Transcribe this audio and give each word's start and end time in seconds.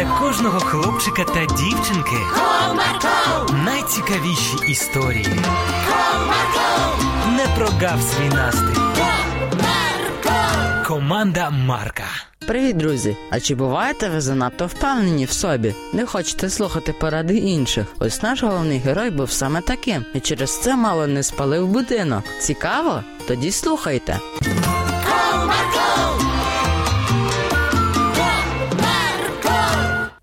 для 0.00 0.18
кожного 0.18 0.60
хлопчика 0.60 1.24
та 1.24 1.46
дівчинки 1.46 2.16
Comarco, 2.34 3.64
найцікавіші 3.64 4.56
історії. 4.68 5.26
Comarco, 5.88 7.02
Не 7.36 7.46
прогав 7.56 8.02
свій 8.02 8.28
настрій. 8.28 8.80
Comarco. 9.00 10.86
Команда 10.86 11.50
Марка. 11.50 12.04
Привіт, 12.46 12.76
друзі! 12.76 13.16
А 13.30 13.40
чи 13.40 13.54
буваєте 13.54 14.08
ви 14.08 14.20
занадто 14.20 14.66
впевнені 14.66 15.24
в 15.24 15.30
собі? 15.32 15.74
Не 15.92 16.06
хочете 16.06 16.50
слухати 16.50 16.94
поради 17.00 17.36
інших? 17.36 17.86
Ось 17.98 18.22
наш 18.22 18.42
головний 18.42 18.78
герой 18.78 19.10
був 19.10 19.30
саме 19.30 19.60
таким, 19.60 20.04
і 20.14 20.20
через 20.20 20.60
це 20.60 20.76
мало 20.76 21.06
не 21.06 21.22
спалив 21.22 21.68
будинок. 21.68 22.24
Цікаво? 22.40 23.02
Тоді 23.28 23.52
слухайте. 23.52 24.18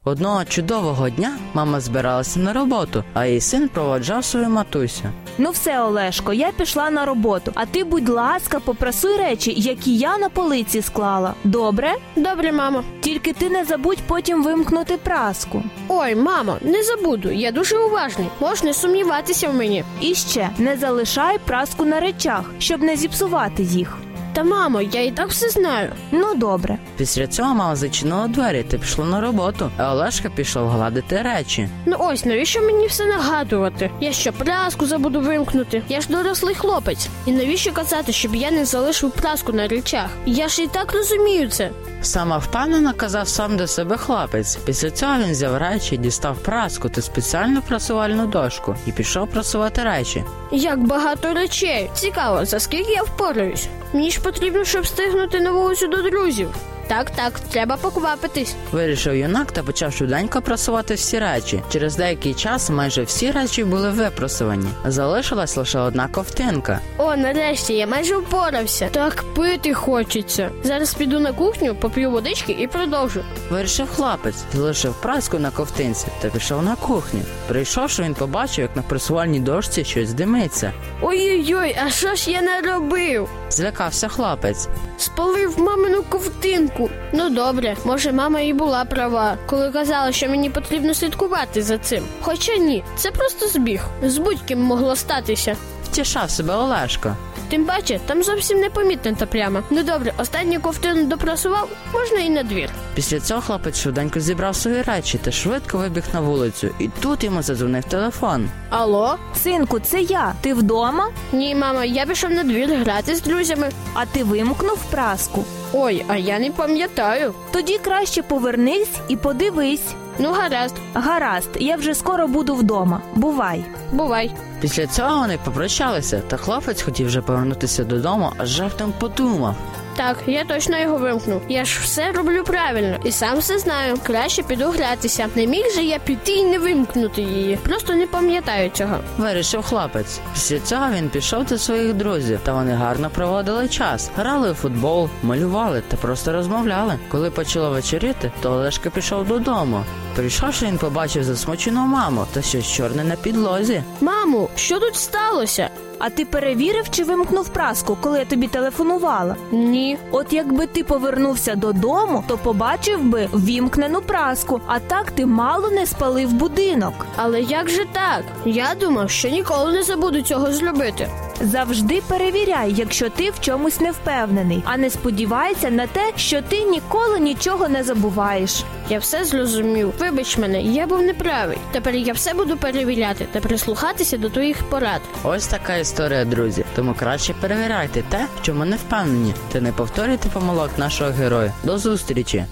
Одного 0.08 0.46
чудового 0.46 1.10
дня 1.10 1.38
мама 1.54 1.80
збиралася 1.80 2.40
на 2.40 2.54
роботу, 2.54 3.04
а 3.14 3.26
її 3.26 3.42
син 3.42 3.70
проводжав 3.70 4.26
свою 4.26 4.50
матусю. 4.50 5.04
Ну 5.38 5.52
все, 5.52 5.82
Олешко, 5.82 6.34
я 6.34 6.52
пішла 6.52 6.90
на 6.90 7.06
роботу. 7.06 7.52
А 7.56 7.66
ти, 7.66 7.84
будь 7.84 8.10
ласка, 8.10 8.60
попросуй 8.60 9.18
речі, 9.18 9.54
які 9.58 9.98
я 9.98 10.18
на 10.18 10.30
полиці 10.30 10.82
склала. 10.82 11.34
Добре? 11.44 11.94
Добре, 12.16 12.52
мамо. 12.52 12.84
Тільки 13.02 13.34
ти 13.34 13.50
не 13.50 13.66
забудь 13.66 14.00
потім 14.08 14.44
вимкнути 14.44 14.98
праску. 14.98 15.64
Ой, 15.88 16.16
мамо, 16.16 16.58
не 16.62 16.84
забуду. 16.84 17.32
Я 17.32 17.52
дуже 17.52 17.78
уважний. 17.78 18.28
Можеш 18.40 18.64
не 18.64 18.74
сумніватися 18.74 19.50
в 19.50 19.56
мені. 19.56 19.84
І 20.02 20.16
ще 20.16 20.50
не 20.58 20.78
залишай 20.78 21.38
праску 21.46 21.86
на 21.86 22.00
речах, 22.00 22.42
щоб 22.60 22.82
не 22.82 22.96
зіпсувати 22.96 23.64
їх. 23.64 23.98
Та 24.38 24.44
мамо, 24.44 24.82
я 24.82 25.04
і 25.04 25.12
так 25.12 25.30
все 25.30 25.50
знаю. 25.50 25.92
Ну 26.12 26.36
добре. 26.36 26.78
Після 26.98 27.28
цього 27.28 27.54
мама 27.54 27.76
зачинила 27.76 28.28
двері 28.28 28.64
та 28.64 28.78
пішла 28.78 29.06
на 29.06 29.22
роботу, 29.22 29.72
а 29.78 29.92
Олешка 29.92 30.30
пішов 30.30 30.70
гладити 30.70 31.22
речі. 31.22 31.70
Ну 31.86 31.96
ось 32.00 32.26
навіщо 32.26 32.62
мені 32.62 32.88
все 32.88 33.06
нагадувати? 33.06 33.92
Я 34.02 34.12
що 34.12 34.34
праску 34.34 34.86
забуду 34.86 35.22
вимкнути? 35.22 35.84
Я 35.90 36.02
ж 36.02 36.08
дорослий 36.10 36.56
хлопець. 36.56 37.08
І 37.26 37.32
навіщо 37.32 37.72
казати, 37.72 38.12
щоб 38.12 38.36
я 38.36 38.52
не 38.52 38.66
залишив 38.66 39.12
праску 39.12 39.54
на 39.54 39.68
речах? 39.68 40.10
Я 40.26 40.48
ж 40.48 40.64
і 40.64 40.68
так 40.68 40.94
розумію 40.94 41.50
це. 41.50 41.70
Сама 42.02 42.38
впевнено 42.38 42.94
казав 42.94 43.28
сам 43.28 43.58
до 43.58 43.68
себе 43.68 43.98
хлопець. 43.98 44.56
Після 44.56 44.92
цього 44.92 45.18
він 45.18 45.32
взяв 45.32 45.58
речі, 45.58 45.98
дістав 45.98 46.38
праску 46.38 46.90
та 46.90 47.02
спеціальну 47.02 47.62
прасувальну 47.62 48.28
дошку 48.28 48.76
і 48.86 48.92
пішов 48.92 49.28
прасувати 49.28 49.84
речі. 49.84 50.24
Як 50.52 50.80
багато 50.80 51.34
речей. 51.34 51.90
Цікаво, 51.94 52.46
за 52.46 52.60
скільки 52.60 52.92
я 52.92 53.04
впораюсь? 53.04 53.68
Мені 53.94 54.12
ж 54.12 54.22
потрібно, 54.22 54.66
щоб 54.66 54.84
встигнути 54.84 55.40
на 55.40 55.52
вулицю 55.52 55.88
до 55.88 56.02
друзів. 56.02 56.56
Так, 56.88 57.10
так, 57.10 57.34
треба 57.40 57.78
поквапитись. 57.78 58.56
Вирішив 58.72 59.16
юнак 59.16 59.52
та 59.52 59.64
почав 59.64 59.94
швиденько 59.94 60.42
прасувати 60.42 60.94
всі 60.94 61.20
речі. 61.20 61.62
Через 61.72 61.96
деякий 61.96 62.34
час 62.34 62.70
майже 62.70 63.04
всі 63.04 63.32
речі 63.32 63.64
були 63.64 63.90
випросувані. 63.90 64.68
Залишилась 64.86 65.58
лише 65.58 65.80
одна 65.80 66.08
ковтинка. 66.08 66.80
О, 66.98 67.16
нарешті 67.16 67.74
я 67.74 67.88
майже 67.88 68.18
впорався. 68.18 68.90
Так 68.92 69.24
пити 69.36 69.74
хочеться. 69.74 70.50
Зараз 70.64 70.94
піду 70.94 71.20
на 71.20 71.34
кухню, 71.34 71.76
поп'ю 71.76 72.12
водички 72.12 72.52
і 72.52 72.68
продовжу. 72.68 73.22
Вирішив 73.50 73.88
хлопець, 73.96 74.44
залишив 74.54 74.94
праску 75.02 75.40
на 75.40 75.52
ковтинці 75.52 76.08
та 76.22 76.30
пішов 76.30 76.64
на 76.64 76.76
кухню. 76.76 77.20
Прийшовши, 77.48 78.04
він 78.04 78.14
побачив, 78.14 78.62
як 78.62 78.76
на 78.76 78.82
прасувальній 78.82 79.40
дошці 79.40 79.84
щось 79.84 80.14
димиться. 80.14 80.74
Ой-ой-ой, 81.02 81.76
а 81.86 81.90
що 81.90 82.16
ж 82.16 82.32
я 82.32 82.42
наробив? 82.42 83.30
Злякався 83.50 84.08
хлопець. 84.08 84.68
Спалив 84.98 85.60
мамину 85.60 86.04
ковтинку. 86.10 86.77
Ну 87.14 87.30
добре, 87.30 87.76
може, 87.86 88.12
мама 88.12 88.40
і 88.40 88.54
була 88.54 88.86
права, 88.86 89.38
коли 89.46 89.72
казала, 89.72 90.12
що 90.12 90.30
мені 90.30 90.50
потрібно 90.50 90.94
слідкувати 90.94 91.62
за 91.62 91.78
цим. 91.78 92.04
Хоча 92.22 92.56
ні, 92.56 92.84
це 92.96 93.12
просто 93.12 93.48
збіг. 93.48 93.82
З 94.04 94.18
будь-ким 94.18 94.62
могло 94.62 94.96
статися. 94.96 95.56
Втішав 95.86 96.30
себе 96.32 96.54
Олешко. 96.54 97.16
Тим 97.50 97.66
паче, 97.66 98.00
там 98.06 98.24
зовсім 98.24 98.60
непомітно 98.60 99.14
та 99.18 99.26
прямо. 99.26 99.64
Ну 99.70 99.84
добре, 99.84 100.14
останню 100.18 100.60
ковтину 100.60 101.06
допрасував, 101.06 101.70
можна 101.94 102.20
і 102.20 102.30
на 102.30 102.44
двір. 102.44 102.70
Після 102.96 103.20
цього 103.20 103.42
хлопець 103.42 103.80
швиденько 103.82 104.20
зібрав 104.20 104.56
свої 104.56 104.82
речі 104.82 105.18
та 105.18 105.32
швидко 105.32 105.78
вибіг 105.78 106.04
на 106.14 106.20
вулицю. 106.22 106.70
І 106.80 106.90
тут 107.02 107.24
йому 107.24 107.42
задзвонив 107.42 107.84
телефон. 107.84 108.50
Алло? 108.70 109.18
Синку, 109.44 109.80
це 109.80 110.02
я. 110.02 110.34
Ти 110.42 110.54
вдома? 110.54 111.10
Ні, 111.32 111.56
мама, 111.56 111.86
я 111.86 112.06
пішов 112.06 112.32
на 112.32 112.44
двір 112.44 112.70
грати 112.76 113.16
з 113.16 113.22
друзями. 113.22 113.70
А 113.94 114.06
ти 114.06 114.24
вимкнув 114.24 114.84
праску. 114.92 115.46
Ой, 115.74 116.06
а 116.08 116.18
я 116.18 116.40
не 116.40 116.52
пам'ятаю. 116.52 117.34
Тоді 117.52 117.78
краще 117.78 118.22
повернись 118.24 118.96
і 119.08 119.16
подивись. 119.16 119.94
Ну, 120.20 120.32
гаразд, 120.34 120.76
Гаразд, 120.94 121.50
я 121.60 121.76
вже 121.76 121.96
скоро 121.96 122.28
буду 122.28 122.56
вдома. 122.56 123.02
Бувай. 123.16 123.66
бувай. 123.92 124.32
Після 124.62 124.88
цього 124.88 125.18
вони 125.18 125.40
попрощалися, 125.46 126.22
та 126.28 126.38
хлопець 126.38 126.82
хотів 126.82 127.08
вже 127.08 127.22
повернутися 127.22 127.84
додому, 127.84 128.32
аж 128.38 128.60
раптом 128.60 128.94
подумав. 129.00 129.56
Так, 129.98 130.18
я 130.28 130.44
точно 130.46 130.78
його 130.78 130.98
вимкнув. 130.98 131.42
Я 131.50 131.66
ж 131.66 131.80
все 131.84 132.12
роблю 132.12 132.44
правильно 132.44 132.98
і 133.04 133.12
сам 133.12 133.40
все 133.40 133.60
знаю. 133.60 133.96
Краще 134.04 134.44
піду 134.44 134.66
гратися. 134.70 135.28
Не 135.36 135.48
міг 135.48 135.66
же 135.76 135.84
я 135.84 136.00
піти 136.00 136.32
і 136.32 136.46
не 136.46 136.60
вимкнути 136.60 137.22
її. 137.22 137.56
Просто 137.56 137.94
не 137.94 138.08
пам'ятаю 138.08 138.70
цього. 138.70 138.98
Вирішив 139.18 139.62
хлопець. 139.64 140.20
Після 140.34 140.60
цього 140.60 140.86
він 140.98 141.10
пішов 141.10 141.46
до 141.46 141.58
своїх 141.58 141.94
друзів, 141.94 142.40
та 142.44 142.54
вони 142.54 142.72
гарно 142.74 143.10
проводили 143.10 143.68
час. 143.68 144.12
Грали 144.18 144.52
у 144.52 144.54
футбол, 144.54 145.10
малювали 145.24 145.84
та 145.88 145.98
просто 145.98 146.34
розмовляли. 146.34 147.00
Коли 147.10 147.32
почало 147.32 147.70
вечеріти, 147.70 148.32
то 148.42 148.52
Олешка 148.52 148.90
пішов 148.90 149.28
додому. 149.28 149.84
Прийшовши, 150.18 150.66
він 150.66 150.78
побачив 150.78 151.24
засмучену 151.24 151.82
маму 151.86 152.26
та 152.34 152.42
щось 152.42 152.72
чорне 152.72 153.04
на 153.04 153.16
підлозі. 153.16 153.84
Мамо, 154.02 154.50
що 154.56 154.80
тут 154.80 154.96
сталося? 154.96 155.70
А 156.00 156.10
ти 156.10 156.26
перевірив, 156.26 156.90
чи 156.90 157.04
вимкнув 157.04 157.50
праску, 157.50 157.98
коли 158.02 158.20
я 158.20 158.26
тобі 158.26 158.48
телефонувала? 158.48 159.36
Ні. 159.52 159.98
От 160.12 160.34
якби 160.34 160.68
ти 160.68 160.84
повернувся 160.84 161.56
додому, 161.56 162.24
то 162.28 162.38
побачив 162.38 163.04
би 163.04 163.30
вімкнену 163.34 164.02
праску, 164.02 164.62
а 164.68 164.80
так 164.80 165.12
ти 165.12 165.26
мало 165.26 165.70
не 165.70 165.86
спалив 165.86 166.34
будинок. 166.34 166.94
Але 167.16 167.42
як 167.42 167.70
же 167.70 167.86
так? 167.92 168.24
Я 168.46 168.76
думав, 168.80 169.10
що 169.10 169.30
ніколи 169.30 169.72
не 169.72 169.84
забуду 169.84 170.22
цього 170.22 170.52
зробити. 170.52 171.10
Завжди 171.42 172.02
перевіряй, 172.08 172.74
якщо 172.74 173.10
ти 173.10 173.30
в 173.30 173.40
чомусь 173.40 173.80
не 173.80 173.92
впевнений, 173.92 174.64
а 174.66 174.78
не 174.78 174.90
сподівайся 174.90 175.70
на 175.70 175.88
те, 175.88 176.12
що 176.16 176.42
ти 176.42 176.64
ніколи 176.64 177.20
нічого 177.20 177.70
не 177.70 177.84
забуваєш. 177.84 178.64
Я 178.90 179.00
все 179.00 179.26
зрозумів. 179.26 179.94
Вибач 180.00 180.38
мене, 180.38 180.62
я 180.62 180.88
був 180.88 181.02
неправий. 181.02 181.58
Тепер 181.72 181.96
я 181.96 182.14
все 182.14 182.34
буду 182.34 182.58
перевіряти 182.58 183.28
та 183.32 183.40
прислухатися 183.40 184.18
до 184.18 184.30
твоїх 184.30 184.64
порад. 184.64 185.02
Ось 185.24 185.48
така 185.48 185.76
історія, 185.76 186.26
друзі. 186.26 186.66
Тому 186.76 186.94
краще 186.94 187.34
перевіряйте 187.42 188.04
те, 188.10 188.26
в 188.42 188.46
чому 188.46 188.66
не 188.66 188.76
впевнені, 188.76 189.34
та 189.52 189.62
не 189.62 189.72
повторюйте 189.72 190.30
помилок 190.30 190.70
нашого 190.78 191.12
героя. 191.12 191.54
До 191.64 191.78
зустрічі! 191.78 192.46